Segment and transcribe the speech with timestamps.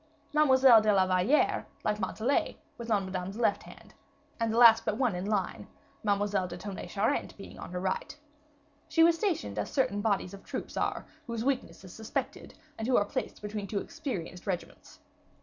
[0.33, 3.93] Mademoiselle de la Valliere, like Montalais, was on Madame's left hand,
[4.39, 5.67] and the last but one on the line,
[6.03, 8.17] Mademoiselle de Tonnay Charente being on her right.
[8.89, 12.97] She was stationed as certain bodies of troops are, whose weakness is suspected, and who
[12.97, 15.01] are placed between two experienced regiments.